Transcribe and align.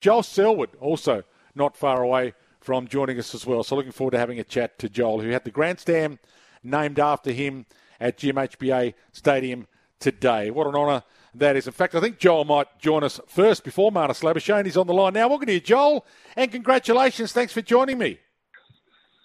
Joel 0.00 0.22
Selwood 0.22 0.70
also 0.80 1.24
not 1.54 1.76
far 1.76 2.02
away 2.02 2.34
from 2.60 2.88
joining 2.88 3.18
us 3.18 3.34
as 3.34 3.46
well. 3.46 3.62
So 3.62 3.76
looking 3.76 3.92
forward 3.92 4.12
to 4.12 4.18
having 4.18 4.38
a 4.38 4.44
chat 4.44 4.78
to 4.78 4.88
Joel, 4.88 5.20
who 5.20 5.30
had 5.30 5.44
the 5.44 5.50
grandstand 5.50 6.18
named 6.62 6.98
after 6.98 7.32
him 7.32 7.66
at 7.98 8.18
GMHBA 8.18 8.94
Stadium 9.12 9.66
today. 9.98 10.50
What 10.50 10.66
an 10.66 10.74
honour 10.74 11.02
that 11.34 11.56
is. 11.56 11.66
In 11.66 11.72
fact, 11.72 11.94
I 11.94 12.00
think 12.00 12.18
Joel 12.18 12.44
might 12.44 12.78
join 12.78 13.04
us 13.04 13.20
first 13.28 13.64
before 13.64 13.92
Marnus 13.92 14.22
Labuschagne. 14.22 14.64
He's 14.64 14.76
on 14.76 14.86
the 14.86 14.94
line 14.94 15.12
now. 15.12 15.28
Welcome 15.28 15.46
to 15.46 15.52
you, 15.52 15.60
Joel, 15.60 16.04
and 16.36 16.50
congratulations. 16.50 17.32
Thanks 17.32 17.52
for 17.52 17.62
joining 17.62 17.98
me. 17.98 18.18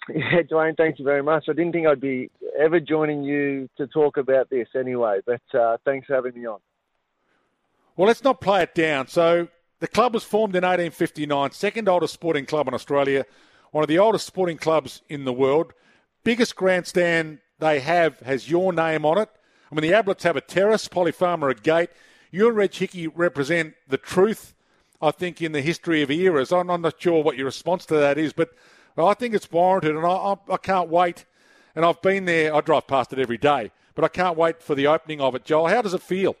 Yeah, 0.08 0.42
Dwayne, 0.42 0.76
thank 0.76 1.00
you 1.00 1.04
very 1.04 1.24
much. 1.24 1.46
I 1.48 1.52
didn't 1.52 1.72
think 1.72 1.88
I'd 1.88 2.00
be 2.00 2.30
ever 2.56 2.78
joining 2.78 3.24
you 3.24 3.68
to 3.76 3.88
talk 3.88 4.18
about 4.18 4.48
this 4.50 4.68
anyway, 4.78 5.18
but 5.26 5.42
uh, 5.52 5.78
thanks 5.84 6.06
for 6.06 6.14
having 6.14 6.32
me 6.34 6.46
on. 6.46 6.60
Well, 7.96 8.06
let's 8.06 8.22
not 8.22 8.40
play 8.40 8.62
it 8.62 8.72
down. 8.72 9.08
So, 9.08 9.48
the 9.78 9.88
club 9.88 10.14
was 10.14 10.24
formed 10.24 10.56
in 10.56 10.62
1859, 10.62 11.50
second 11.50 11.88
oldest 11.88 12.14
sporting 12.14 12.46
club 12.46 12.66
in 12.68 12.74
Australia, 12.74 13.26
one 13.72 13.84
of 13.84 13.88
the 13.88 13.98
oldest 13.98 14.26
sporting 14.26 14.56
clubs 14.56 15.02
in 15.08 15.24
the 15.24 15.32
world. 15.32 15.74
Biggest 16.24 16.56
grandstand 16.56 17.40
they 17.58 17.80
have 17.80 18.20
has 18.20 18.50
your 18.50 18.72
name 18.72 19.04
on 19.04 19.18
it. 19.18 19.28
I 19.70 19.74
mean, 19.74 19.82
the 19.82 19.96
Abletts 19.96 20.22
have 20.22 20.36
a 20.36 20.40
terrace, 20.40 20.88
Polly 20.88 21.12
Farmer 21.12 21.50
a 21.50 21.54
gate. 21.54 21.90
You 22.30 22.48
and 22.48 22.56
Reg 22.56 22.72
Hickey 22.72 23.06
represent 23.06 23.74
the 23.88 23.98
truth, 23.98 24.54
I 25.00 25.10
think, 25.10 25.42
in 25.42 25.52
the 25.52 25.60
history 25.60 26.02
of 26.02 26.10
eras. 26.10 26.52
I'm, 26.52 26.70
I'm 26.70 26.82
not 26.82 27.00
sure 27.00 27.22
what 27.22 27.36
your 27.36 27.46
response 27.46 27.84
to 27.86 27.94
that 27.96 28.18
is, 28.18 28.32
but 28.32 28.50
I 28.96 29.14
think 29.14 29.34
it's 29.34 29.50
warranted, 29.50 29.94
and 29.94 30.06
I, 30.06 30.10
I, 30.10 30.36
I 30.50 30.56
can't 30.56 30.88
wait. 30.88 31.26
And 31.74 31.84
I've 31.84 32.00
been 32.00 32.24
there, 32.24 32.54
I 32.54 32.62
drive 32.62 32.86
past 32.86 33.12
it 33.12 33.18
every 33.18 33.36
day, 33.36 33.70
but 33.94 34.04
I 34.04 34.08
can't 34.08 34.38
wait 34.38 34.62
for 34.62 34.74
the 34.74 34.86
opening 34.86 35.20
of 35.20 35.34
it. 35.34 35.44
Joel, 35.44 35.66
how 35.66 35.82
does 35.82 35.92
it 35.92 36.02
feel? 36.02 36.36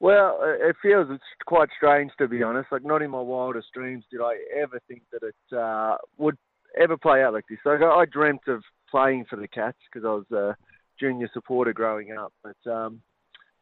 Well, 0.00 0.38
it 0.42 0.76
feels 0.80 1.08
it's 1.10 1.24
quite 1.46 1.68
strange 1.76 2.12
to 2.18 2.28
be 2.28 2.42
honest. 2.42 2.68
Like 2.70 2.84
not 2.84 3.02
in 3.02 3.10
my 3.10 3.20
wildest 3.20 3.68
dreams 3.74 4.04
did 4.10 4.20
I 4.20 4.36
ever 4.60 4.80
think 4.86 5.02
that 5.12 5.22
it 5.22 5.56
uh, 5.56 5.96
would 6.18 6.36
ever 6.80 6.96
play 6.96 7.22
out 7.22 7.32
like 7.32 7.44
this. 7.48 7.58
Like 7.64 7.80
I 7.82 8.04
dreamt 8.04 8.46
of 8.46 8.62
playing 8.90 9.26
for 9.28 9.36
the 9.36 9.48
Cats 9.48 9.78
because 9.92 10.06
I 10.06 10.12
was 10.12 10.30
a 10.30 10.56
junior 11.00 11.28
supporter 11.32 11.72
growing 11.72 12.12
up. 12.12 12.32
But 12.42 12.70
um, 12.70 13.00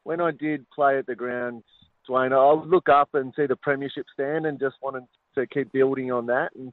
when 0.04 0.20
I 0.20 0.30
did 0.30 0.68
play 0.70 0.98
at 0.98 1.06
the 1.06 1.14
ground, 1.14 1.62
Dwayne, 2.08 2.32
I 2.32 2.60
would 2.60 2.68
look 2.68 2.88
up 2.88 3.10
and 3.14 3.32
see 3.34 3.46
the 3.46 3.56
premiership 3.56 4.06
stand 4.12 4.46
and 4.46 4.60
just 4.60 4.76
wanted 4.82 5.04
to 5.34 5.46
keep 5.46 5.72
building 5.72 6.12
on 6.12 6.26
that. 6.26 6.50
And 6.54 6.72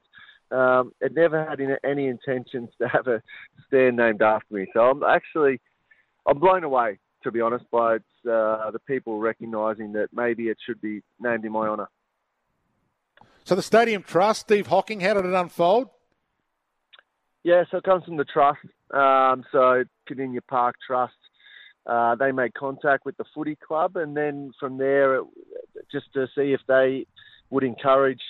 um, 0.50 0.92
it 1.00 1.14
never 1.14 1.44
had 1.44 1.60
any 1.84 2.06
intentions 2.06 2.70
to 2.80 2.88
have 2.88 3.06
a 3.06 3.22
stand 3.66 3.96
named 3.96 4.22
after 4.22 4.54
me. 4.54 4.66
So 4.72 4.80
I'm 4.80 5.02
actually 5.02 5.60
I'm 6.26 6.38
blown 6.38 6.64
away, 6.64 6.98
to 7.24 7.32
be 7.32 7.40
honest, 7.40 7.64
by 7.70 7.96
uh, 7.96 8.70
the 8.70 8.80
people 8.86 9.18
recognising 9.18 9.92
that 9.92 10.08
maybe 10.12 10.44
it 10.44 10.58
should 10.64 10.80
be 10.80 11.02
named 11.18 11.44
in 11.44 11.52
my 11.52 11.66
honour. 11.66 11.88
So 13.44 13.54
the 13.54 13.62
Stadium 13.62 14.02
Trust, 14.02 14.42
Steve 14.42 14.68
Hocking, 14.68 15.00
how 15.00 15.14
did 15.14 15.26
it 15.26 15.34
unfold? 15.34 15.88
Yeah, 17.42 17.64
so 17.70 17.78
it 17.78 17.84
comes 17.84 18.04
from 18.04 18.16
the 18.16 18.24
trust. 18.24 18.60
Um, 18.90 19.44
so 19.52 19.84
Kardinia 20.08 20.40
Park 20.48 20.76
Trust, 20.86 21.12
uh, 21.86 22.14
they 22.14 22.32
made 22.32 22.54
contact 22.54 23.04
with 23.04 23.16
the 23.18 23.24
footy 23.34 23.56
club, 23.56 23.96
and 23.96 24.16
then 24.16 24.52
from 24.58 24.78
there, 24.78 25.16
it, 25.16 25.24
just 25.92 26.12
to 26.14 26.26
see 26.34 26.52
if 26.52 26.60
they 26.66 27.06
would 27.50 27.64
encourage 27.64 28.22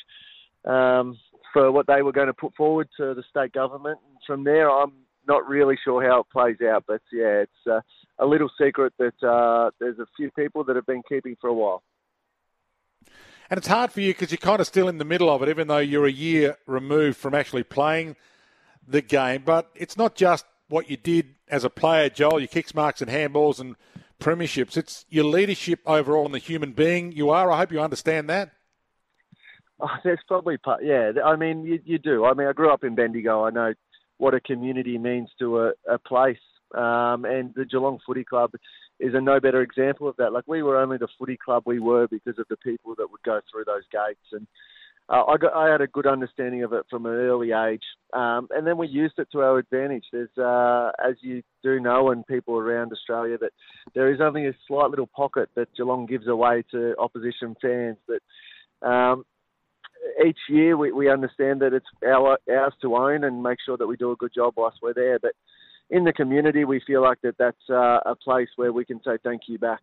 um, 0.65 1.17
for 1.53 1.70
what 1.70 1.87
they 1.87 2.03
were 2.03 2.11
going 2.11 2.27
to 2.27 2.34
put 2.34 2.55
forward 2.56 2.89
to 2.97 3.15
the 3.15 3.22
state 3.31 3.53
government. 3.53 4.00
And 4.09 4.19
from 4.27 4.42
there, 4.42 4.69
I'm 4.69 4.92
not 5.27 5.48
really 5.48 5.78
sure 5.83 6.03
how 6.03 6.20
it 6.20 6.27
plays 6.33 6.56
out, 6.67 6.84
but 6.86 7.00
yeah, 7.12 7.42
it's 7.42 7.67
uh, 7.70 7.80
a 8.19 8.27
little 8.27 8.50
secret 8.61 8.92
that 8.98 9.22
uh, 9.22 9.70
there's 9.81 9.98
a 9.98 10.06
few 10.16 10.31
people 10.33 10.64
that 10.64 10.77
have 10.77 10.86
been 10.86 11.03
keeping 11.08 11.36
for 11.41 11.48
a 11.48 11.55
while. 11.55 11.83
And 13.50 13.58
it's 13.58 13.66
hard 13.66 13.92
for 13.92 14.00
you 14.00 14.12
because 14.12 14.31
you're 14.31 14.39
kind 14.39 14.61
of 14.61 14.66
still 14.66 14.89
in 14.89 14.98
the 14.98 15.05
middle 15.05 15.31
of 15.31 15.42
it, 15.42 15.48
even 15.48 15.69
though 15.69 15.78
you're 15.78 16.06
a 16.06 16.12
year 16.12 16.56
removed 16.66 17.19
from 17.19 17.34
actually 17.34 17.62
playing 17.62 18.16
the 18.86 19.03
game. 19.03 19.42
But 19.44 19.70
it's 19.75 19.97
not 19.97 20.14
just 20.14 20.47
what 20.69 20.89
you 20.89 20.97
did 20.97 21.34
as 21.48 21.64
a 21.64 21.70
player, 21.70 22.09
Joel, 22.09 22.41
your 22.41 22.48
kicks, 22.48 22.75
marks, 22.75 23.03
and 23.03 23.10
handballs 23.10 23.60
and 23.60 23.77
premierships. 24.19 24.77
It's 24.77 25.04
your 25.10 25.25
leadership 25.25 25.81
overall 25.87 26.25
and 26.25 26.34
the 26.34 26.38
human 26.38 26.72
being 26.72 27.12
you 27.12 27.31
are. 27.31 27.50
I 27.50 27.59
hope 27.59 27.72
you 27.72 27.81
understand 27.81 28.31
that. 28.31 28.53
Oh, 29.81 29.88
there's 30.03 30.21
probably 30.27 30.56
part, 30.56 30.82
yeah. 30.84 31.12
I 31.25 31.37
mean, 31.37 31.65
you, 31.65 31.81
you 31.84 31.98
do. 31.98 32.25
I 32.25 32.32
mean, 32.32 32.47
I 32.47 32.53
grew 32.53 32.72
up 32.72 32.84
in 32.84 32.94
Bendigo. 32.94 33.44
I 33.44 33.50
know 33.50 33.75
what 34.19 34.34
a 34.34 34.41
community 34.41 34.98
means 34.98 35.30
to 35.38 35.60
a, 35.60 35.72
a 35.88 35.98
place, 35.98 36.38
um, 36.75 37.25
and 37.25 37.52
the 37.54 37.64
Geelong 37.64 37.98
Footy 38.06 38.25
Club 38.25 38.52
is 39.00 39.14
a 39.14 39.20
no 39.20 39.41
better 39.41 39.62
example 39.62 40.08
of 40.08 40.16
that. 40.16 40.32
Like 40.32 40.44
we 40.47 40.62
were 40.62 40.76
only 40.80 40.98
the 40.98 41.08
footy 41.19 41.36
club 41.36 41.64
we 41.66 41.80
were 41.80 42.06
because 42.06 42.38
of 42.38 42.47
the 42.48 42.56
people 42.56 42.94
that 42.97 43.10
would 43.10 43.22
go 43.24 43.41
through 43.50 43.64
those 43.64 43.82
gates, 43.91 44.26
and 44.32 44.47
uh, 45.08 45.22
I, 45.24 45.36
got, 45.36 45.53
I 45.54 45.70
had 45.70 45.82
a 45.82 45.86
good 45.86 46.06
understanding 46.06 46.62
of 46.62 46.72
it 46.72 46.86
from 46.88 47.04
an 47.04 47.12
early 47.12 47.53
age, 47.53 47.82
um, 48.14 48.48
and 48.50 48.66
then 48.66 48.78
we 48.78 48.88
used 48.88 49.19
it 49.19 49.28
to 49.32 49.41
our 49.41 49.58
advantage. 49.58 50.04
There's, 50.10 50.36
uh, 50.38 50.92
as 51.06 51.16
you 51.20 51.42
do 51.62 51.78
know, 51.78 52.10
and 52.10 52.26
people 52.26 52.56
around 52.56 52.91
Australia, 52.91 53.36
that 53.38 53.53
there 53.94 54.12
is 54.12 54.20
only 54.22 54.47
a 54.47 54.54
slight 54.66 54.88
little 54.88 55.08
pocket 55.08 55.50
that 55.56 55.69
Geelong 55.76 56.06
gives 56.06 56.26
away 56.26 56.64
to 56.70 56.94
opposition 56.98 57.54
fans. 57.60 57.98
That 58.08 58.88
um, 58.88 59.24
each 60.25 60.38
year 60.48 60.76
we, 60.76 60.92
we 60.92 61.10
understand 61.10 61.60
that 61.60 61.72
it's 61.72 61.87
our, 62.06 62.38
ours 62.50 62.75
to 62.82 62.97
own 62.97 63.25
and 63.25 63.42
make 63.42 63.59
sure 63.65 63.76
that 63.76 63.87
we 63.87 63.97
do 63.97 64.10
a 64.12 64.16
good 64.16 64.32
job 64.34 64.54
whilst 64.56 64.78
we're 64.82 64.94
there. 64.94 65.19
But 65.19 65.32
in 65.91 66.04
the 66.04 66.12
community, 66.12 66.65
we 66.65 66.81
feel 66.87 67.03
like 67.03 67.20
that 67.22 67.37
that's 67.38 67.70
uh, 67.70 68.00
a 68.06 68.15
place 68.16 68.48
where 68.56 68.72
we 68.72 68.84
can 68.84 69.00
say 69.04 69.19
thank 69.22 69.42
you 69.48 69.59
back. 69.59 69.81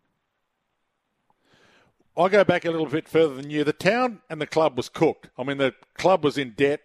I 2.16 2.28
go 2.28 2.44
back 2.44 2.64
a 2.64 2.70
little 2.70 2.86
bit 2.86 3.08
further 3.08 3.34
than 3.34 3.48
you. 3.48 3.64
The 3.64 3.72
town 3.72 4.20
and 4.28 4.40
the 4.40 4.46
club 4.46 4.76
was 4.76 4.88
cooked. 4.88 5.30
I 5.38 5.44
mean, 5.44 5.56
the 5.56 5.74
club 5.94 6.24
was 6.24 6.36
in 6.36 6.50
debt. 6.50 6.82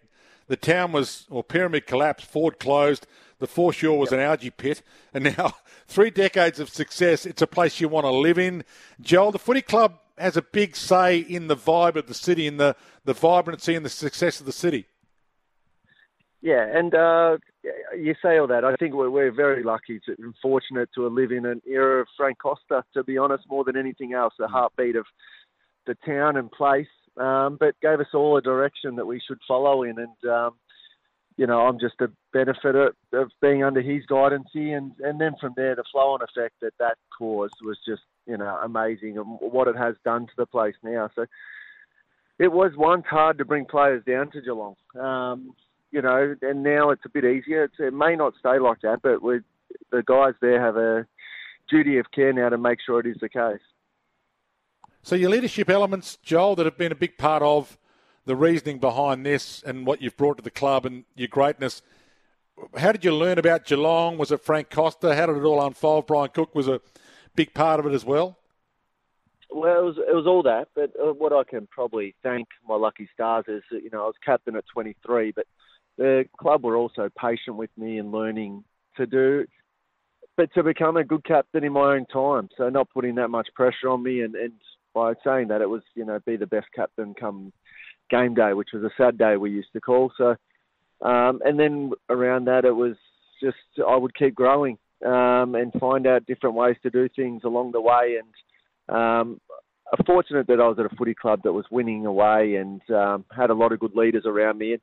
The 0.48 0.56
town 0.56 0.94
was, 0.94 1.26
well, 1.30 1.44
pyramid 1.44 1.86
collapsed, 1.86 2.26
Ford 2.26 2.58
closed, 2.58 3.06
the 3.40 3.48
foreshore 3.48 4.00
was 4.00 4.12
yep. 4.12 4.20
an 4.20 4.26
algae 4.26 4.50
pit, 4.50 4.82
and 5.14 5.36
now 5.38 5.56
three 5.88 6.10
decades 6.10 6.60
of 6.60 6.70
success. 6.70 7.26
It's 7.26 7.42
a 7.42 7.48
place 7.48 7.82
you 7.82 7.90
want 7.90 8.06
to 8.06 8.12
live 8.12 8.40
in. 8.40 8.64
Joel, 9.02 9.32
the 9.32 9.40
footy 9.40 9.62
club 9.62 10.00
has 10.18 10.38
a 10.38 10.42
big 10.42 10.76
say 10.76 11.20
in 11.20 11.48
the 11.48 11.56
vibe 11.56 11.96
of 11.96 12.08
the 12.08 12.14
city, 12.14 12.48
in 12.48 12.58
the, 12.58 12.76
the 13.06 13.14
vibrancy 13.14 13.76
and 13.76 13.86
the 13.86 13.90
success 13.90 14.40
of 14.40 14.46
the 14.46 14.52
city. 14.52 14.88
Yeah, 16.42 16.66
and 16.72 16.94
uh, 16.94 17.38
you 17.98 18.16
say 18.22 18.38
all 18.38 18.48
that. 18.48 18.64
I 18.64 18.76
think 18.76 18.94
we're, 18.94 19.10
we're 19.10 19.32
very 19.32 19.64
lucky 19.64 20.00
to, 20.06 20.16
and 20.20 20.34
fortunate 20.42 20.90
to 20.96 21.08
live 21.08 21.32
in 21.32 21.46
an 21.46 21.62
era 21.68 22.02
of 22.02 22.08
Frank 22.16 22.38
Costa, 22.40 22.84
to 22.94 23.04
be 23.04 23.18
honest, 23.18 23.46
more 23.50 23.64
than 23.64 23.76
anything 23.76 24.14
else, 24.14 24.34
the 24.38 24.48
heartbeat 24.48 24.96
of 24.96 25.06
the 25.88 25.96
town 26.06 26.38
and 26.38 26.52
place, 26.52 26.88
um, 27.18 27.58
but 27.60 27.80
gave 27.82 28.00
us 28.00 28.14
all 28.14 28.38
a 28.38 28.42
direction 28.42 28.96
that 28.96 29.08
we 29.08 29.22
should 29.26 29.40
follow 29.48 29.84
in. 29.84 29.98
And, 29.98 30.32
um, 30.32 30.52
you 31.38 31.46
know, 31.46 31.62
I'm 31.62 31.80
just 31.80 32.02
a 32.02 32.10
benefit 32.34 32.76
of, 32.76 33.30
being 33.42 33.64
under 33.64 33.82
his 33.82 34.06
guidance. 34.06 34.50
And, 34.56 34.92
and 35.00 35.22
then 35.22 35.36
from 35.40 35.54
there, 35.56 35.76
the 35.76 35.84
flow 35.92 36.14
on 36.14 36.22
effect 36.22 36.56
that 36.62 36.74
that 36.80 36.98
caused 37.18 37.54
was 37.64 37.78
just, 37.88 38.02
you 38.26 38.38
know, 38.38 38.60
amazing 38.64 39.18
and 39.18 39.38
what 39.40 39.68
it 39.68 39.78
has 39.78 39.96
done 40.04 40.26
to 40.26 40.34
the 40.36 40.48
place 40.48 40.76
now. 40.84 41.10
So 41.16 41.26
it 42.40 42.52
was 42.52 42.72
once 42.76 43.06
hard 43.08 43.38
to 43.38 43.46
bring 43.46 43.66
players 43.66 44.04
down 44.06 44.32
to 44.32 44.42
Geelong. 44.42 44.76
Um, 45.00 45.54
you 45.92 46.02
know, 46.02 46.36
and 46.42 46.64
now 46.64 46.90
it's 46.90 47.06
a 47.06 47.10
bit 47.10 47.24
easier. 47.24 47.64
It's, 47.64 47.76
it 47.80 47.94
may 47.94 48.16
not 48.16 48.34
stay 48.40 48.60
like 48.60 48.82
that, 48.82 49.02
but 49.02 49.22
we 49.22 49.40
the 49.92 50.04
guys 50.04 50.34
there 50.42 50.62
have 50.62 50.78
a 50.78 51.06
duty 51.70 51.98
of 51.98 52.12
care 52.12 52.34
now 52.34 52.50
to 52.50 52.58
make 52.58 52.80
sure 52.86 53.00
it 53.00 53.06
is 53.06 53.18
the 53.22 53.30
case. 53.30 53.62
So 55.02 55.16
your 55.16 55.30
leadership 55.30 55.70
elements, 55.70 56.18
Joel, 56.24 56.56
that 56.56 56.66
have 56.66 56.78
been 56.78 56.92
a 56.92 56.96
big 56.96 57.18
part 57.18 57.42
of 57.42 57.78
the 58.28 58.36
reasoning 58.36 58.78
behind 58.78 59.26
this 59.26 59.64
and 59.66 59.88
what 59.88 60.02
you've 60.02 60.18
brought 60.18 60.38
to 60.38 60.44
the 60.44 60.52
club 60.52 60.86
and 60.86 61.06
your 61.16 61.30
greatness. 61.30 61.82
How 62.76 62.92
did 62.92 63.06
you 63.06 63.16
learn 63.16 63.38
about 63.38 63.66
Geelong? 63.66 64.18
Was 64.18 64.32
it 64.32 64.42
Frank 64.42 64.70
Costa? 64.70 65.16
How 65.16 65.28
did 65.28 65.38
it 65.38 65.44
all 65.44 65.66
unfold? 65.66 66.08
Brian 66.08 66.30
Cook 66.30 66.54
was 66.54 66.68
a 66.68 66.82
big 67.36 67.54
part 67.54 67.80
of 67.80 67.86
it 67.86 67.94
as 67.94 68.04
well. 68.04 68.38
Well, 69.50 69.80
it 69.80 69.84
was 69.84 69.98
it 69.98 70.14
was 70.14 70.28
all 70.28 70.44
that, 70.44 70.68
but 70.76 70.92
uh, 71.02 71.14
what 71.14 71.32
I 71.32 71.44
can 71.50 71.68
probably 71.68 72.16
thank 72.22 72.50
my 72.68 72.76
lucky 72.76 73.08
stars 73.14 73.46
is 73.48 73.64
that 73.72 73.82
you 73.82 73.90
know 73.92 74.04
I 74.04 74.08
was 74.08 74.16
captain 74.24 74.58
at 74.58 74.66
23, 74.74 75.32
but 75.32 75.46
the 75.98 76.26
club 76.38 76.66
were 76.66 76.76
also 76.76 77.10
patient 77.18 77.56
with 77.56 77.70
me 77.78 77.98
and 77.98 78.12
learning 78.12 78.66
to 78.98 79.06
do, 79.06 79.46
but 80.36 80.54
to 80.56 80.64
become 80.64 80.98
a 80.98 81.06
good 81.06 81.24
captain 81.24 81.64
in 81.64 81.72
my 81.72 81.94
own 81.94 82.06
time. 82.08 82.50
So 82.58 82.68
not 82.68 82.90
putting 82.90 83.16
that 83.16 83.30
much 83.30 83.48
pressure 83.56 83.88
on 83.90 84.04
me, 84.04 84.20
and, 84.20 84.36
and 84.36 84.52
by 84.94 85.14
saying 85.24 85.48
that, 85.48 85.62
it 85.62 85.70
was 85.70 85.84
you 85.96 86.04
know 86.04 86.20
be 86.26 86.36
the 86.36 86.46
best 86.46 86.68
captain 86.76 87.14
come 87.14 87.54
game 88.10 88.34
day, 88.34 88.54
which 88.54 88.70
was 88.74 88.84
a 88.84 88.92
sad 88.98 89.18
day 89.18 89.38
we 89.38 89.52
used 89.52 89.74
to 89.74 89.82
call. 89.82 90.12
So, 90.18 90.36
um, 91.02 91.42
and 91.46 91.60
then 91.60 91.92
around 92.10 92.46
that, 92.46 92.66
it 92.66 92.76
was 92.76 92.96
just 93.42 93.58
I 93.88 93.96
would 93.96 94.16
keep 94.16 94.36
growing 94.36 94.78
um, 95.06 95.56
and 95.56 95.72
find 95.80 96.08
out 96.08 96.26
different 96.26 96.56
ways 96.56 96.76
to 96.84 96.90
do 96.90 97.08
things 97.16 97.44
along 97.44 97.72
the 97.72 97.82
way. 97.82 98.18
And 98.20 98.96
um, 98.96 99.42
fortunate 100.08 100.48
that 100.48 100.60
I 100.62 100.68
was 100.68 100.80
at 100.80 100.92
a 100.92 100.96
footy 100.96 101.14
club 101.14 101.42
that 101.44 101.54
was 101.54 101.66
winning 101.70 102.06
away 102.06 102.56
and 102.56 102.82
um, 102.90 103.26
had 103.36 103.50
a 103.50 103.54
lot 103.54 103.72
of 103.72 103.80
good 103.80 103.96
leaders 103.96 104.24
around 104.26 104.58
me. 104.58 104.74
And 104.74 104.82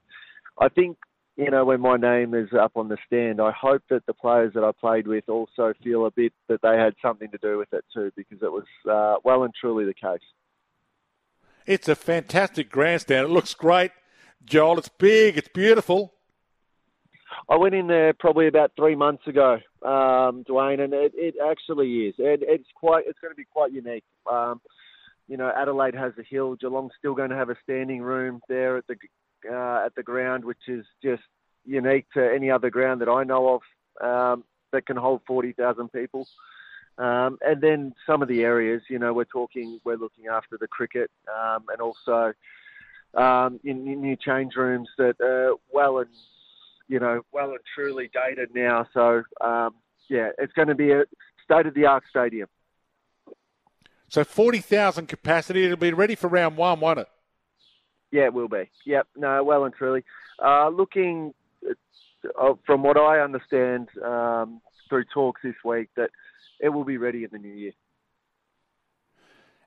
I 0.61 0.69
think 0.69 0.99
you 1.37 1.50
know 1.50 1.65
when 1.65 1.81
my 1.81 1.97
name 1.97 2.35
is 2.35 2.49
up 2.59 2.73
on 2.77 2.88
the 2.88 2.99
stand, 3.06 3.41
I 3.41 3.50
hope 3.50 3.82
that 3.91 4.06
the 4.06 4.15
players 4.15 4.53
that 4.55 4.62
I 4.62 4.70
played 4.79 5.09
with 5.09 5.29
also 5.29 5.73
feel 5.82 6.06
a 6.06 6.11
bit 6.11 6.32
that 6.49 6.61
they 6.62 6.77
had 6.77 6.94
something 7.03 7.31
to 7.31 7.38
do 7.38 7.59
with 7.59 7.73
it 7.73 7.85
too, 7.93 8.12
because 8.17 8.38
it 8.43 8.53
was 8.53 8.65
uh, 8.88 9.17
well 9.25 9.43
and 9.43 9.53
truly 9.59 9.85
the 9.85 9.94
case. 9.94 10.20
It's 11.67 11.89
a 11.89 11.95
fantastic 11.95 12.71
grandstand. 12.71 13.27
It 13.27 13.31
looks 13.31 13.55
great, 13.55 13.91
Joel. 14.45 14.79
It's 14.79 14.91
big. 14.91 15.39
It's 15.39 15.49
beautiful. 15.49 16.13
I 17.49 17.57
went 17.57 17.75
in 17.75 17.87
there 17.87 18.13
probably 18.13 18.47
about 18.47 18.73
three 18.77 18.95
months 18.95 19.27
ago, 19.27 19.55
um, 19.83 20.45
Dwayne, 20.49 20.81
and 20.81 20.93
it, 20.93 21.13
it 21.15 21.35
actually 21.45 22.07
is. 22.07 22.15
It, 22.19 22.41
it's 22.43 22.69
quite. 22.75 23.05
It's 23.07 23.19
going 23.19 23.33
to 23.33 23.37
be 23.37 23.47
quite 23.51 23.73
unique. 23.73 24.05
Um, 24.31 24.61
you 25.27 25.37
know, 25.37 25.51
Adelaide 25.57 25.95
has 25.95 26.13
a 26.19 26.23
hill. 26.23 26.55
Geelong's 26.55 26.93
still 26.99 27.15
going 27.15 27.31
to 27.31 27.37
have 27.37 27.49
a 27.49 27.57
standing 27.63 28.03
room 28.03 28.41
there 28.49 28.77
at 28.77 28.85
the 28.87 28.97
uh, 29.51 29.87
at 29.87 29.95
the 29.95 30.03
ground, 30.03 30.45
which 30.45 30.69
is 30.69 30.85
just 31.03 31.23
unique 31.65 32.07
to 32.13 32.33
any 32.35 32.51
other 32.51 32.71
ground 32.71 33.01
that 33.01 33.09
I 33.09 33.25
know 33.25 33.61
of 34.01 34.07
um, 34.07 34.45
that 34.73 34.87
can 34.87 34.97
hold 34.97 35.23
forty 35.27 35.53
thousand 35.53 35.93
people. 35.93 36.29
Um, 36.96 37.38
and 37.44 37.61
then 37.61 37.94
some 38.06 38.23
of 38.23 38.29
the 38.29 38.43
areas, 38.43 38.82
you 38.88 38.99
know, 38.99 39.12
we're 39.12 39.25
talking, 39.25 39.81
we're 39.85 39.96
looking 39.96 40.26
after 40.31 40.56
the 40.56 40.69
cricket 40.69 41.11
um, 41.29 41.64
and 41.69 41.81
also 41.81 42.35
um, 43.14 43.61
in, 43.64 43.87
in 43.88 44.00
new 44.00 44.17
change 44.17 44.55
rooms 44.56 44.88
that 44.99 45.20
are 45.20 45.55
well 45.73 45.99
and 45.99 46.11
you 46.88 46.99
know 46.99 47.23
well 47.32 47.50
and 47.50 47.61
truly 47.75 48.11
dated 48.12 48.55
now. 48.55 48.87
So 48.93 49.23
um, 49.41 49.75
yeah, 50.08 50.31
it's 50.38 50.52
going 50.52 50.69
to 50.69 50.75
be 50.75 50.93
a 50.93 51.05
state 51.44 51.67
of 51.67 51.75
the 51.75 51.87
art 51.87 52.05
stadium. 52.11 52.49
So 54.08 54.25
forty 54.25 54.58
thousand 54.61 55.08
capacity. 55.08 55.64
It'll 55.64 55.76
be 55.76 55.93
ready 55.93 56.14
for 56.14 56.29
round 56.29 56.56
one, 56.56 56.81
won't 56.81 56.99
it? 56.99 57.08
Yeah, 58.11 58.25
it 58.25 58.35
will 58.35 58.49
be. 58.49 58.70
Yep. 58.85 59.08
No, 59.17 59.43
well 59.43 59.64
and 59.64 59.75
truly. 59.75 60.05
Uh, 60.44 60.69
looking 60.69 61.35
uh, 62.41 62.55
from 62.67 62.82
what 62.82 62.96
I 62.96 63.20
understand 63.20 63.88
um, 64.05 64.61
through 64.88 65.05
talks 65.12 65.43
this 65.43 65.55
week 65.64 65.88
that 65.96 66.11
it 66.61 66.69
will 66.69 66.85
be 66.85 66.96
ready 66.96 67.25
in 67.25 67.31
the 67.32 67.38
new 67.38 67.55
year. 67.55 67.73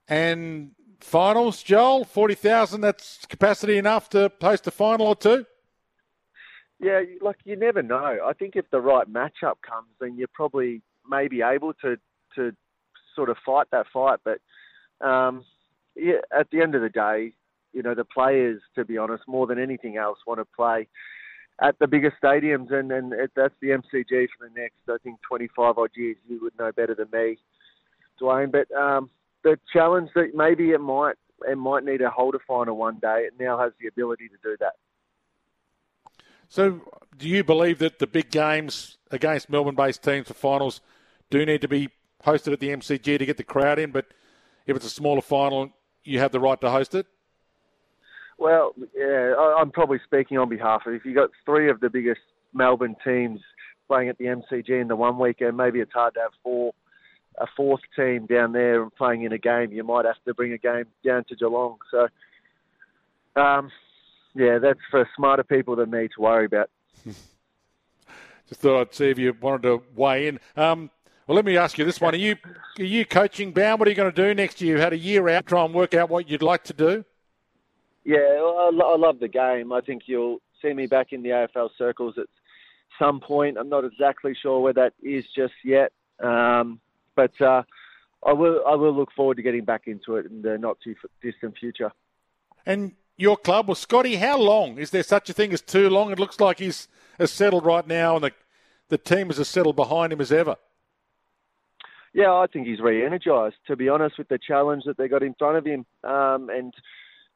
And 0.08 0.72
finals, 1.00 1.64
Joel, 1.64 2.06
40,000, 2.06 2.82
that's 2.82 3.26
capacity 3.26 3.78
enough 3.78 4.10
to 4.10 4.32
host 4.42 4.68
a 4.68 4.72
final 4.72 5.08
or 5.08 5.16
two? 5.16 5.46
Yeah, 6.80 7.02
like 7.22 7.38
you 7.44 7.56
never 7.56 7.82
know. 7.82 8.20
I 8.24 8.34
think 8.34 8.56
if 8.56 8.70
the 8.70 8.80
right 8.80 9.12
matchup 9.12 9.56
comes, 9.68 9.90
then 10.00 10.16
you're 10.16 10.28
probably 10.32 10.82
maybe 11.10 11.42
able 11.42 11.74
to 11.82 11.98
to 12.36 12.56
sort 13.16 13.30
of 13.30 13.38
fight 13.44 13.68
that 13.72 13.88
fight. 13.92 14.20
But 14.24 14.40
um, 15.06 15.44
yeah, 15.96 16.20
at 16.38 16.52
the 16.52 16.62
end 16.62 16.76
of 16.76 16.82
the 16.82 16.90
day, 16.90 17.34
you 17.74 17.82
know, 17.82 17.96
the 17.96 18.06
players, 18.06 18.62
to 18.76 18.86
be 18.86 18.98
honest, 18.98 19.24
more 19.28 19.48
than 19.48 19.58
anything 19.58 19.98
else, 19.98 20.20
want 20.28 20.40
to 20.40 20.46
play 20.56 20.88
at 21.62 21.78
the 21.80 21.88
bigger 21.88 22.14
stadiums, 22.22 22.72
and, 22.72 22.92
and 22.92 23.14
it, 23.14 23.32
that's 23.36 23.54
the 23.62 23.70
MCG 23.70 24.28
for 24.38 24.48
the 24.48 24.54
next, 24.56 24.78
I 24.88 24.98
think, 25.04 25.20
25 25.28 25.78
odd 25.78 25.90
years. 25.96 26.18
You 26.28 26.40
would 26.42 26.58
know 26.60 26.72
better 26.72 26.96
than 26.96 27.08
me, 27.12 27.38
Dwayne. 28.22 28.52
But 28.52 28.72
um, 28.78 29.10
the 29.44 29.58
challenge 29.74 30.10
that 30.16 30.36
maybe 30.36 30.72
it 30.72 30.82
might 30.82 31.16
it 31.48 31.58
might 31.58 31.84
need 31.84 32.00
to 32.00 32.10
hold 32.10 32.36
a 32.36 32.38
holder 32.38 32.40
final 32.48 32.78
one 32.78 32.98
day. 33.00 33.28
It 33.28 33.34
now 33.40 33.60
has 33.60 33.72
the 33.80 33.88
ability 33.88 34.30
to 34.30 34.36
do 34.44 34.58
that. 34.60 34.74
So, 36.50 36.82
do 37.18 37.28
you 37.28 37.44
believe 37.44 37.80
that 37.80 38.00
the 38.00 38.08
big 38.08 38.32
games 38.32 38.98
against 39.12 39.50
Melbourne-based 39.50 40.02
teams 40.02 40.28
for 40.28 40.34
finals 40.34 40.82
do 41.30 41.46
need 41.46 41.62
to 41.62 41.68
be 41.68 41.90
hosted 42.26 42.54
at 42.54 42.60
the 42.60 42.70
MCG 42.70 43.20
to 43.20 43.26
get 43.26 43.38
the 43.38 43.44
crowd 43.44 43.80
in? 43.80 43.92
But 43.92 44.08
if 44.66 44.76
it's 44.76 44.86
a 44.86 44.90
smaller 44.90 45.22
final, 45.22 45.72
you 46.04 46.20
have 46.20 46.32
the 46.32 46.40
right 46.40 46.60
to 46.62 46.70
host 46.70 46.96
it. 46.96 47.06
Well, 48.38 48.74
yeah, 48.96 49.34
I'm 49.58 49.72
probably 49.72 50.00
speaking 50.06 50.38
on 50.38 50.50
behalf 50.50 50.84
of. 50.86 50.94
If 50.94 51.06
you 51.06 51.16
got 51.16 51.30
three 51.46 51.70
of 51.70 51.80
the 51.80 51.90
biggest 51.90 52.22
Melbourne 52.54 52.96
teams 53.04 53.40
playing 53.88 54.10
at 54.10 54.18
the 54.18 54.26
MCG 54.26 54.70
in 54.70 54.88
the 54.88 54.96
one 54.96 55.18
weekend, 55.18 55.58
maybe 55.58 55.80
it's 55.80 55.94
hard 55.94 56.14
to 56.16 56.20
have 56.20 56.32
four, 56.44 56.74
a 57.40 57.48
fourth 57.56 57.82
team 57.96 58.28
down 58.28 58.52
there 58.52 58.84
and 58.84 58.94
playing 58.96 59.24
in 59.24 59.32
a 59.32 59.38
game. 59.38 59.72
You 59.72 59.84
might 59.84 60.06
have 60.06 60.24
to 60.26 60.34
bring 60.34 60.54
a 60.54 60.58
game 60.58 60.86
down 61.04 61.24
to 61.30 61.36
Geelong. 61.36 61.78
So, 61.90 62.08
um, 63.42 63.72
yeah, 64.36 64.60
that's 64.60 64.80
for 64.92 65.10
smarter 65.16 65.44
people 65.44 65.76
than 65.76 65.90
me 65.90 66.08
to 66.16 66.22
worry 66.22 66.46
about. 66.46 66.70
Just 67.06 68.62
thought 68.62 68.80
I'd 68.80 68.96
see 68.96 69.10
if 69.10 69.18
you 69.18 69.36
wanted 69.42 69.64
to 69.64 69.84
weigh 69.96 70.28
in. 70.28 70.40
Um, 70.56 70.90
well, 71.26 71.36
let 71.36 71.44
me 71.44 71.58
ask 71.58 71.78
you 71.78 71.84
this 71.84 72.00
one: 72.00 72.14
Are 72.14 72.18
you 72.18 72.38
are 72.80 72.84
you 72.84 73.06
coaching 73.06 73.52
bound? 73.52 73.80
What 73.80 73.88
are 73.88 73.92
you 73.92 73.98
going 73.98 74.14
to 74.14 74.28
do 74.28 74.34
next 74.34 74.62
year? 74.62 74.78
You 74.78 74.82
had 74.82 74.94
a 74.94 74.98
year 74.98 75.28
out, 75.28 75.48
try 75.48 75.66
and 75.66 75.74
work 75.74 75.94
out 75.94 76.10
what 76.10 76.30
you'd 76.30 76.42
like 76.42 76.64
to 76.66 76.74
do. 76.74 77.04
Yeah, 78.08 78.20
I, 78.20 78.72
I 78.74 78.96
love 78.96 79.20
the 79.20 79.28
game. 79.28 79.74
I 79.74 79.82
think 79.82 80.04
you'll 80.06 80.40
see 80.62 80.72
me 80.72 80.88
back 80.88 81.12
in 81.12 81.24
the 81.24 81.30
AFL 81.30 81.72
circles 81.78 82.16
at 82.18 82.28
some 82.98 83.20
point. 83.20 83.58
I'm 83.58 83.68
not 83.68 83.84
exactly 83.84 84.34
sure 84.42 84.62
where 84.62 84.72
that 84.72 84.94
is 85.04 85.26
just 85.36 85.54
yet, 85.62 85.92
um, 86.24 86.80
but 87.18 87.34
uh, 87.42 87.64
I 88.26 88.32
will. 88.32 88.62
I 88.66 88.76
will 88.76 88.96
look 88.96 89.12
forward 89.12 89.36
to 89.36 89.44
getting 89.44 89.66
back 89.66 89.88
into 89.88 90.16
it 90.16 90.26
in 90.26 90.42
the 90.42 90.58
not 90.58 90.78
too 90.82 90.96
distant 91.22 91.58
future. 91.58 91.92
And 92.66 92.94
your 93.18 93.36
club, 93.36 93.68
well, 93.68 93.76
Scotty, 93.76 94.16
how 94.16 94.38
long 94.38 94.78
is 94.78 94.92
there 94.92 95.04
such 95.04 95.30
a 95.30 95.34
thing 95.34 95.52
as 95.52 95.62
too 95.62 95.90
long? 95.90 96.10
It 96.10 96.18
looks 96.18 96.40
like 96.40 96.60
he's 96.60 96.88
as 97.20 97.30
settled 97.30 97.66
right 97.66 97.86
now, 97.86 98.16
and 98.16 98.24
the 98.24 98.32
the 98.88 98.98
team 98.98 99.30
is 99.30 99.38
as 99.38 99.50
settled 99.50 99.76
behind 99.76 100.14
him 100.14 100.22
as 100.22 100.32
ever. 100.32 100.56
Yeah, 102.14 102.34
I 102.34 102.48
think 102.48 102.68
he's 102.68 102.80
re-energised. 102.80 103.58
To 103.68 103.76
be 103.76 103.90
honest, 103.90 104.18
with 104.18 104.30
the 104.30 104.40
challenge 104.40 104.84
that 104.86 104.98
they 104.98 105.10
got 105.10 105.24
in 105.24 105.34
front 105.34 105.58
of 105.58 105.66
him, 105.66 105.86
um, 106.06 106.50
and 106.50 106.74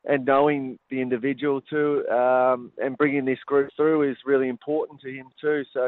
and 0.05 0.25
knowing 0.25 0.79
the 0.89 1.01
individual 1.01 1.61
too, 1.61 2.07
um, 2.09 2.71
and 2.81 2.97
bringing 2.97 3.25
this 3.25 3.39
group 3.45 3.69
through 3.75 4.09
is 4.09 4.17
really 4.25 4.49
important 4.49 5.01
to 5.01 5.09
him 5.09 5.27
too. 5.39 5.63
So 5.73 5.85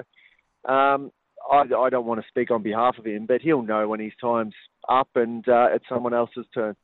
um, 0.71 1.11
I, 1.51 1.63
I, 1.75 1.89
don't 1.89 2.05
want 2.05 2.21
to 2.21 2.27
speak 2.27 2.51
on 2.51 2.61
behalf 2.61 2.97
of 2.97 3.05
him, 3.05 3.25
but 3.25 3.41
he'll 3.41 3.63
know 3.63 3.87
when 3.87 3.99
his 3.99 4.13
time's 4.21 4.53
up 4.87 5.09
and 5.15 5.47
uh, 5.49 5.69
it's 5.71 5.85
someone 5.89 6.13
else's 6.13 6.45
turn. 6.53 6.75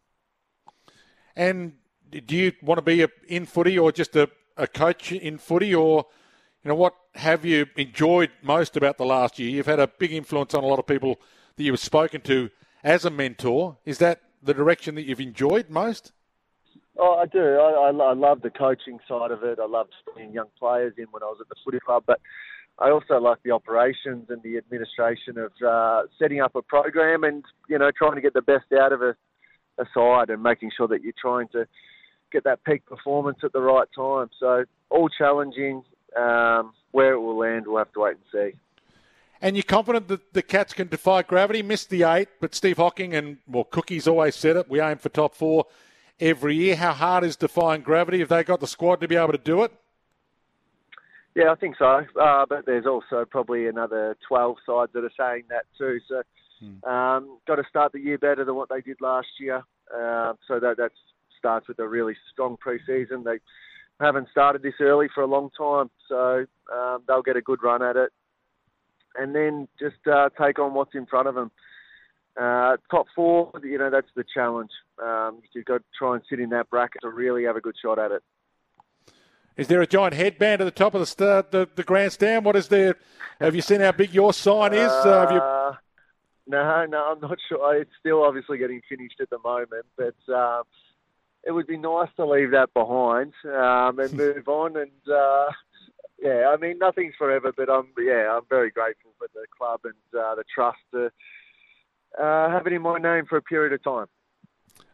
And 1.36 1.74
do 2.10 2.36
you 2.36 2.52
want 2.62 2.80
to 2.80 2.82
be 2.82 3.04
a, 3.04 3.10
in 3.28 3.46
footy 3.46 3.78
or 3.78 3.92
just 3.92 4.16
a, 4.16 4.30
a 4.58 4.68
coach 4.68 5.12
in 5.12 5.38
footy, 5.38 5.74
or 5.74 6.06
you 6.64 6.70
know 6.70 6.76
what 6.76 6.96
have 7.16 7.46
you 7.46 7.68
enjoyed 7.78 8.32
most 8.42 8.76
about 8.76 8.98
the 8.98 9.06
last 9.06 9.40
year? 9.40 9.50
You've 9.50 9.68
had 9.68 9.80
a 9.80 9.88
big 9.88 10.12
influence 10.12 10.54
on 10.54 10.64
a 10.64 10.68
lot 10.68 10.80
of 10.80 10.88
people 10.88 11.22
that 11.56 11.64
you've 11.64 11.80
spoken 11.80 12.22
to 12.22 12.50
as 12.84 13.06
a 13.06 13.10
mentor. 13.10 13.78
Is 13.86 14.00
that 14.00 14.22
the 14.42 14.54
direction 14.54 14.96
that 14.96 15.04
you've 15.04 15.22
enjoyed 15.22 15.70
most? 15.70 16.12
Oh, 16.98 17.16
I 17.16 17.26
do. 17.26 17.40
I, 17.40 17.90
I, 17.90 18.10
I 18.12 18.14
love 18.14 18.42
the 18.42 18.50
coaching 18.50 19.00
side 19.08 19.32
of 19.32 19.44
it. 19.44 19.60
I 19.62 19.68
loved 19.68 19.94
bringing 20.14 20.34
young 20.34 20.48
players 20.58 20.94
in 20.98 21.06
when 21.12 21.24
I 21.24 21.28
was 21.28 21.38
at 21.40 21.50
the 21.50 21.56
footy 21.64 21.80
club, 21.80 22.04
but 22.06 22.20
I 22.80 22.90
also 22.90 23.20
like 23.20 23.38
the 23.44 23.52
operations 23.52 24.28
and 24.30 24.42
the 24.44 24.58
administration 24.58 25.38
of 25.38 25.52
uh, 25.66 26.04
setting 26.18 26.42
up 26.42 26.56
a 26.56 26.62
program 26.62 27.24
and 27.24 27.44
you 27.68 27.78
know 27.78 27.92
trying 27.98 28.16
to 28.16 28.22
get 28.22 28.34
the 28.34 28.42
best 28.42 28.66
out 28.78 28.92
of 28.92 29.02
a, 29.02 29.16
a 29.78 29.86
side 29.94 30.30
and 30.30 30.42
making 30.42 30.72
sure 30.76 30.88
that 30.88 31.04
you're 31.04 31.14
trying 31.22 31.48
to 31.50 31.66
get 32.32 32.44
that 32.44 32.64
peak 32.64 32.86
performance 32.86 33.40
at 33.44 33.54
the 33.54 33.62
right 33.62 33.88
time. 33.96 34.30
So 34.40 34.66
all 34.90 35.10
challenging. 35.10 35.84
Um, 36.18 36.74
where 36.92 37.14
it 37.14 37.20
will 37.20 37.38
land, 37.38 37.68
we'll 37.68 37.78
have 37.78 37.92
to 37.94 38.00
wait 38.02 38.18
and 38.18 38.26
see. 38.32 38.60
And 39.42 39.56
you're 39.56 39.64
confident 39.64 40.08
that 40.10 40.34
the 40.34 40.42
Cats 40.42 40.74
can 40.74 40.88
defy 40.88 41.22
gravity? 41.22 41.62
Missed 41.62 41.90
the 41.90 42.04
eight, 42.04 42.28
but 42.42 42.54
Steve 42.54 42.78
Hocking 42.78 43.14
and 43.14 43.38
well, 43.48 43.64
Cookies 43.64 44.08
always 44.08 44.36
said 44.36 44.58
it. 44.58 44.70
We 44.70 44.82
aim 44.82 44.98
for 44.98 45.10
top 45.10 45.34
four 45.34 45.66
every 46.20 46.56
year. 46.56 46.76
How 46.76 46.94
hard 46.94 47.24
is 47.24 47.36
defying 47.36 47.82
gravity? 47.82 48.20
Have 48.20 48.30
they 48.30 48.44
got 48.44 48.60
the 48.60 48.68
squad 48.68 49.02
to 49.02 49.08
be 49.08 49.16
able 49.16 49.32
to 49.32 49.38
do 49.38 49.64
it? 49.64 49.72
Yeah, 51.36 51.52
I 51.52 51.56
think 51.56 51.76
so. 51.78 52.02
Uh, 52.20 52.46
but 52.48 52.66
there's 52.66 52.86
also 52.86 53.26
probably 53.30 53.68
another 53.68 54.18
12 54.28 54.58
sides 54.66 54.92
that 54.94 55.04
are 55.04 55.12
saying 55.18 55.44
that 55.50 55.66
too. 55.78 56.00
So, 56.08 56.22
hmm. 56.60 56.90
um, 56.90 57.38
got 57.48 57.56
to 57.56 57.64
start 57.70 57.92
the 57.92 58.00
year 58.00 58.18
better 58.18 58.44
than 58.44 58.56
what 58.56 58.70
they 58.70 58.82
did 58.82 58.98
last 59.00 59.28
year. 59.40 59.64
Uh, 59.94 60.34
so 60.48 60.60
that 60.60 60.78
that 60.78 60.92
starts 61.38 61.68
with 61.68 61.80
a 61.80 61.88
really 61.88 62.16
strong 62.32 62.58
pre-season. 62.58 63.24
They 63.24 63.40
haven't 64.00 64.30
started 64.30 64.62
this 64.62 64.76
early 64.80 65.08
for 65.14 65.22
a 65.22 65.28
long 65.28 65.50
time, 65.58 65.90
so 66.08 66.46
um, 66.74 67.04
they'll 67.08 67.22
get 67.22 67.38
a 67.38 67.42
good 67.42 67.64
run 67.64 67.82
at 67.82 67.96
it, 67.96 68.12
and 69.16 69.34
then 69.34 69.68
just 69.80 70.06
uh, 70.12 70.30
take 70.40 70.60
on 70.60 70.74
what's 70.74 70.94
in 70.94 71.06
front 71.06 71.28
of 71.28 71.36
them. 71.36 71.52
Uh, 72.40 72.78
top 72.90 73.08
four, 73.16 73.52
you 73.64 73.78
know, 73.78 73.90
that's 73.90 74.08
the 74.16 74.24
challenge. 74.34 74.72
Um, 75.02 75.42
you've 75.54 75.66
got 75.66 75.80
to 75.80 75.84
try 75.98 76.16
and 76.16 76.24
sit 76.30 76.40
in 76.40 76.50
that 76.50 76.70
bracket 76.70 77.02
to 77.02 77.10
really 77.10 77.44
have 77.46 77.56
a 77.56 77.62
good 77.62 77.76
shot 77.82 78.00
at 78.00 78.12
it. 78.12 78.24
Is 79.58 79.68
there 79.68 79.82
a 79.82 79.88
giant 79.88 80.14
headband 80.14 80.62
at 80.62 80.66
the 80.66 80.72
top 80.72 80.94
of 80.94 81.02
the 81.02 81.06
start, 81.06 81.52
the, 81.52 81.68
the 81.76 81.84
grandstand? 81.84 82.46
What 82.46 82.56
is 82.56 82.70
there? 82.70 82.96
Have 83.42 83.56
you 83.56 83.62
seen 83.62 83.82
how 83.82 83.92
big 83.92 84.14
your 84.14 84.32
sign 84.32 84.74
is? 84.74 84.90
Uh, 84.90 85.28
you... 85.32 85.38
Uh, 85.38 85.76
no, 86.48 86.86
no, 86.86 87.12
I'm 87.12 87.20
not 87.20 87.38
sure. 87.50 87.76
It's 87.76 87.92
still 88.00 88.24
obviously 88.24 88.58
getting 88.58 88.82
finished 88.88 89.20
at 89.20 89.30
the 89.30 89.38
moment, 89.40 89.86
but 89.98 90.16
um, 90.34 90.64
it 91.44 91.52
would 91.52 91.68
be 91.68 91.78
nice 91.78 92.10
to 92.16 92.26
leave 92.26 92.52
that 92.52 92.74
behind 92.74 93.34
um, 93.46 94.00
and 94.00 94.14
move 94.18 94.48
on. 94.48 94.78
And 94.78 95.14
uh, 95.14 95.52
yeah, 96.22 96.54
I 96.54 96.58
mean, 96.58 96.78
nothing's 96.80 97.16
forever, 97.18 97.52
but 97.56 97.70
I'm 97.70 97.88
yeah, 97.98 98.36
I'm 98.36 98.46
very 98.50 98.72
grateful 98.72 99.12
for 99.18 99.28
the 99.34 99.46
club 99.58 99.82
and 99.84 100.22
uh, 100.22 100.36
the 100.36 100.44
trust 100.54 100.80
to 100.94 101.12
uh, 102.20 102.50
have 102.50 102.68
it 102.68 102.74
in 102.74 102.82
my 102.82 102.98
name 102.98 103.26
for 103.26 103.38
a 103.38 103.42
period 103.42 103.74
of 103.74 103.84
time. 103.84 104.08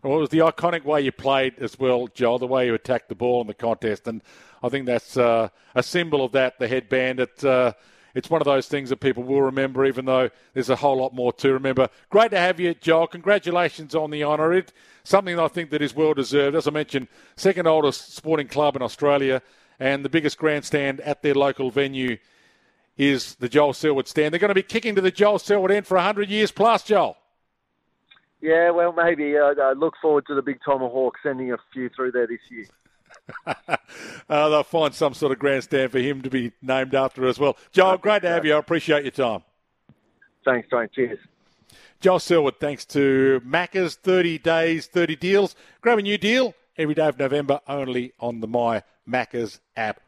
Well, 0.03 0.17
it 0.17 0.21
was 0.21 0.29
the 0.29 0.39
iconic 0.39 0.83
way 0.83 1.01
you 1.01 1.11
played 1.11 1.55
as 1.59 1.79
well, 1.79 2.07
Joel, 2.07 2.37
the 2.37 2.47
way 2.47 2.67
you 2.67 2.75
attacked 2.75 3.09
the 3.09 3.15
ball 3.15 3.41
in 3.41 3.47
the 3.47 3.53
contest. 3.53 4.07
And 4.07 4.21
I 4.61 4.69
think 4.69 4.85
that's 4.85 5.17
uh, 5.17 5.49
a 5.73 5.81
symbol 5.81 6.23
of 6.23 6.31
that, 6.33 6.59
the 6.59 6.67
headband. 6.67 7.19
It, 7.19 7.43
uh, 7.43 7.73
it's 8.13 8.29
one 8.29 8.39
of 8.39 8.45
those 8.45 8.67
things 8.67 8.89
that 8.89 8.97
people 8.97 9.23
will 9.23 9.41
remember, 9.41 9.83
even 9.85 10.05
though 10.05 10.29
there's 10.53 10.69
a 10.69 10.75
whole 10.75 10.97
lot 10.97 11.13
more 11.13 11.33
to 11.33 11.53
remember. 11.53 11.89
Great 12.09 12.31
to 12.31 12.39
have 12.39 12.59
you, 12.59 12.73
Joel. 12.75 13.07
Congratulations 13.07 13.95
on 13.95 14.11
the 14.11 14.23
honour. 14.23 14.53
It 14.53 14.71
something 15.03 15.39
I 15.39 15.47
think 15.47 15.71
that 15.71 15.81
is 15.81 15.95
well 15.95 16.13
deserved. 16.13 16.55
As 16.55 16.67
I 16.67 16.71
mentioned, 16.71 17.07
second 17.35 17.67
oldest 17.67 18.15
sporting 18.15 18.47
club 18.47 18.75
in 18.75 18.81
Australia, 18.81 19.41
and 19.79 20.05
the 20.05 20.09
biggest 20.09 20.37
grandstand 20.37 21.01
at 21.01 21.21
their 21.23 21.35
local 21.35 21.71
venue 21.71 22.17
is 22.97 23.35
the 23.35 23.49
Joel 23.49 23.73
Selwood 23.73 24.07
stand. 24.07 24.33
They're 24.33 24.39
going 24.39 24.49
to 24.49 24.55
be 24.55 24.63
kicking 24.63 24.95
to 24.95 25.01
the 25.01 25.11
Joel 25.11 25.39
Selwood 25.39 25.71
end 25.71 25.87
for 25.87 25.95
100 25.95 26.29
years 26.29 26.51
plus, 26.51 26.83
Joel. 26.83 27.17
Yeah, 28.41 28.69
well, 28.71 28.93
maybe. 28.93 29.37
Uh, 29.37 29.53
I 29.61 29.73
look 29.73 29.95
forward 30.01 30.25
to 30.27 30.35
the 30.35 30.41
big 30.41 30.59
tomahawk 30.63 31.15
sending 31.23 31.51
a 31.51 31.57
few 31.73 31.89
through 31.89 32.11
there 32.11 32.27
this 32.27 32.39
year. 32.49 32.65
uh, 34.29 34.49
they'll 34.49 34.63
find 34.63 34.93
some 34.93 35.13
sort 35.13 35.31
of 35.31 35.39
grandstand 35.39 35.91
for 35.91 35.99
him 35.99 36.21
to 36.21 36.29
be 36.29 36.51
named 36.61 36.93
after 36.93 37.27
as 37.27 37.39
well. 37.39 37.57
Joel, 37.71 37.97
great 37.97 38.21
to 38.21 38.29
have 38.29 38.45
you. 38.45 38.53
I 38.53 38.59
appreciate 38.59 39.03
your 39.03 39.11
time. 39.11 39.43
Thanks, 40.43 40.69
Dwayne. 40.69 40.91
Cheers. 40.91 41.19
Joel 42.01 42.19
Selwood, 42.19 42.59
thanks 42.59 42.85
to 42.85 43.41
Macca's 43.45 43.95
30 43.95 44.37
days, 44.39 44.85
30 44.85 45.15
deals. 45.15 45.55
Grab 45.81 45.97
a 45.97 46.01
new 46.01 46.17
deal 46.17 46.53
every 46.77 46.93
day 46.93 47.07
of 47.07 47.17
November 47.17 47.61
only 47.67 48.13
on 48.19 48.41
the 48.41 48.47
My 48.47 48.83
Macca's 49.09 49.59
app. 49.75 50.01